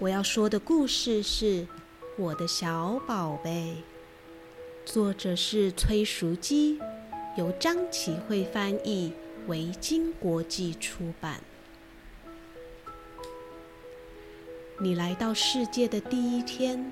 [0.00, 1.60] 我要说的故事是
[2.16, 3.76] 《我的小宝贝》，
[4.90, 6.80] 作者是崔淑基，
[7.36, 9.12] 由张启慧翻译，
[9.46, 11.42] 维京国际出版。
[14.78, 16.90] 你来到世界的第一天，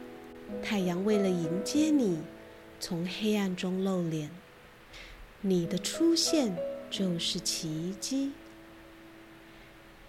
[0.62, 2.20] 太阳为了迎接你，
[2.79, 4.30] 从黑暗中露脸。
[5.40, 6.54] 你的出现
[6.90, 8.32] 就是奇迹。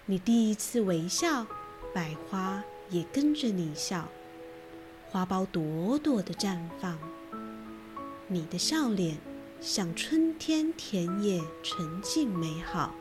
[0.04, 1.46] 你第一次微笑，
[1.94, 4.08] 百花也跟着你笑，
[5.08, 6.98] 花苞朵朵的绽放。
[8.26, 9.16] 你的笑脸
[9.60, 12.94] 像春天田野，纯净美好，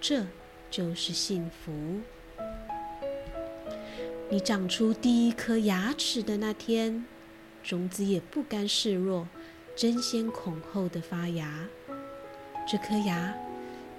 [0.00, 0.26] 这
[0.70, 2.00] 就是幸福。
[4.30, 7.04] 你长出第一颗牙齿的那天，
[7.62, 9.28] 种子也不甘示弱，
[9.76, 11.68] 争先恐后的发芽。
[12.66, 13.34] 这颗牙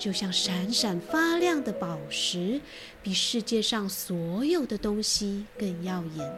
[0.03, 2.59] 就像闪闪发亮的宝石，
[3.01, 6.35] 比世界上所有的东西更耀眼。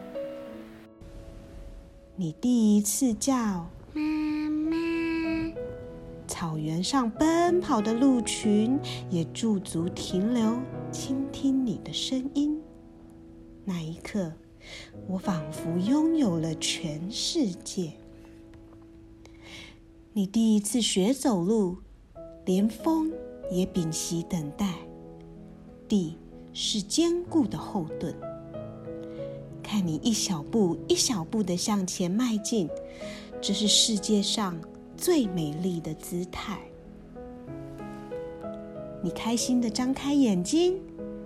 [2.14, 4.00] 你第一次叫妈
[4.50, 4.76] 妈，
[6.28, 8.78] 草原上奔跑的鹿群
[9.10, 10.56] 也驻足停留，
[10.92, 12.62] 倾听你的声音。
[13.64, 14.32] 那一刻，
[15.08, 17.94] 我仿佛拥有了全世界。
[20.12, 21.78] 你第一次学走路，
[22.44, 23.12] 连风
[23.50, 24.74] 也屏息等待。
[25.88, 26.16] 地
[26.52, 28.14] 是坚固的后盾。
[29.62, 32.68] 看你一小步一小步的向前迈进，
[33.40, 34.56] 这是世界上
[34.96, 36.58] 最美丽的姿态。
[39.02, 40.80] 你开心的张开眼睛，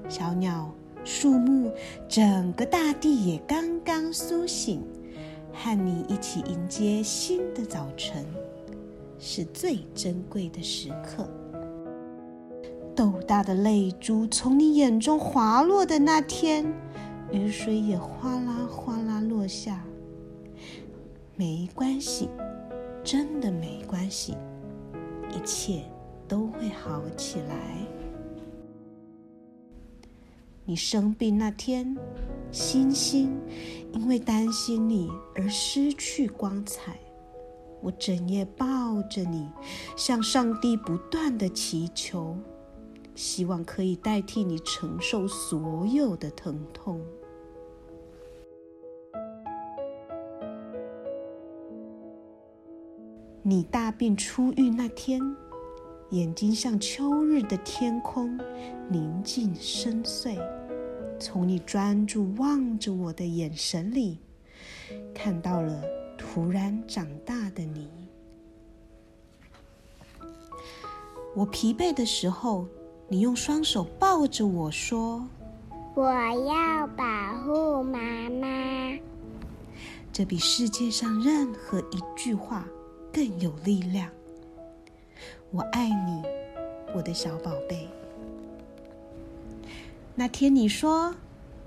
[0.09, 0.71] 小鸟。
[1.03, 1.73] 树木，
[2.07, 4.83] 整个大地也刚刚苏醒，
[5.51, 8.23] 和你一起迎接新的早晨，
[9.19, 11.27] 是最珍贵的时刻。
[13.01, 16.71] 豆大的泪珠从你眼中滑落的那天，
[17.33, 19.83] 雨水也哗啦哗啦落下。
[21.35, 22.29] 没关系，
[23.03, 24.37] 真的没关系，
[25.31, 25.83] 一切
[26.29, 27.57] 都会好起来。
[30.67, 31.97] 你生病那天，
[32.53, 33.35] 星星
[33.95, 36.99] 因为担心你而失去光彩。
[37.81, 39.49] 我整夜抱着你，
[39.97, 42.37] 向上帝不断的祈求，
[43.15, 47.01] 希望可以代替你承受所有的疼痛。
[53.43, 55.21] 你大病初愈那天，
[56.11, 58.39] 眼睛像秋日的天空，
[58.89, 60.39] 宁静深邃。
[61.19, 64.19] 从你专注望着我的眼神里，
[65.15, 65.83] 看到了
[66.17, 67.91] 突然长大的你。
[71.35, 72.67] 我疲惫的时候，
[73.13, 75.27] 你用双手抱着我说
[75.97, 77.05] ：“我要保
[77.43, 77.99] 护妈
[78.31, 78.97] 妈。”
[80.13, 82.65] 这比世界上任何一句话
[83.13, 84.09] 更有力量。
[85.51, 86.23] 我爱你，
[86.95, 87.89] 我的小宝贝。
[90.15, 91.13] 那天你说，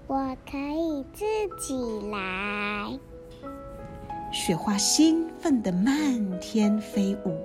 [0.08, 1.26] 我可以自
[1.60, 1.76] 己
[2.10, 2.98] 来。
[4.32, 7.38] 雪花兴奋的漫天飞舞，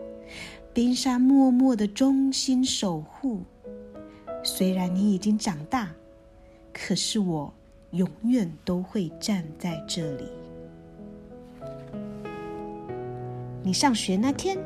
[0.72, 3.42] 冰山默默的忠心守护。
[4.48, 5.90] 虽然你已经长大，
[6.72, 7.52] 可是我
[7.90, 10.24] 永远都会站在这里。
[13.62, 14.56] 你上学那天，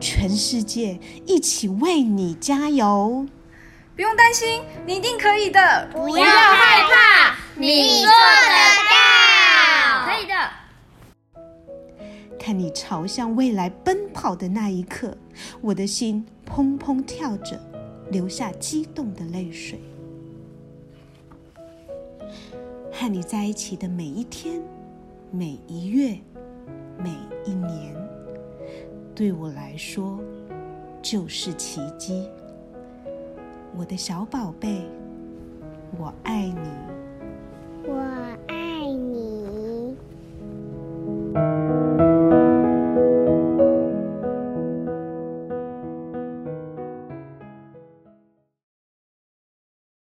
[0.00, 3.24] 全世界一起为你加油。
[3.94, 5.88] 不用担心，你一定可以的。
[5.92, 8.12] 不要害怕，你做得
[8.90, 10.34] 到，可以的。
[12.40, 15.16] 看你朝向未来奔跑的那一刻，
[15.60, 17.58] 我的心砰砰跳着，
[18.12, 19.80] 流下激动的泪水。
[22.92, 24.62] 和你在一起的每一天、
[25.30, 26.18] 每一月、
[26.98, 27.10] 每
[27.46, 27.96] 一年，
[29.14, 30.20] 对我来说
[31.00, 32.28] 就是奇迹。
[33.74, 34.82] 我的小宝贝，
[35.98, 37.88] 我爱你。
[37.88, 38.21] 我。